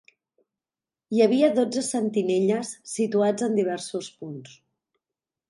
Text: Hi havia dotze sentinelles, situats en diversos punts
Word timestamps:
Hi 1.17 1.21
havia 1.25 1.49
dotze 1.59 1.83
sentinelles, 1.89 2.73
situats 2.95 3.47
en 3.49 3.61
diversos 3.61 4.11
punts 4.25 4.59